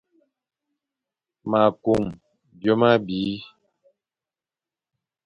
[1.49, 1.93] Ma kw
[2.57, 3.19] byôm abi.